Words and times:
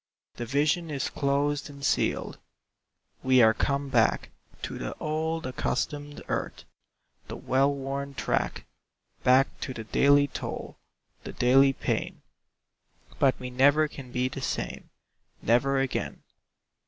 The 0.37 0.47
vision 0.47 0.89
is 0.89 1.11
closed 1.11 1.69
and 1.69 1.85
sealed. 1.85 2.39
We 3.21 3.39
are 3.43 3.53
come 3.53 3.89
back 3.89 4.31
To 4.63 4.79
the 4.79 4.95
old, 4.97 5.45
accustomed 5.45 6.23
earth, 6.27 6.63
The 7.27 7.35
well 7.35 7.71
worn 7.71 8.15
track, 8.15 8.65
Back 9.23 9.59
to 9.59 9.75
the 9.75 9.83
daily 9.83 10.27
toil, 10.27 10.79
The 11.23 11.33
daily 11.33 11.73
pain, 11.73 12.23
But 13.19 13.39
we 13.39 13.51
never 13.51 13.87
can 13.87 14.11
be 14.11 14.27
the 14.27 14.41
same, 14.41 14.89
Never 15.43 15.79
again. 15.79 16.23